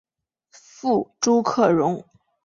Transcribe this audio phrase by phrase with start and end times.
[0.49, 2.03] 父朱克融。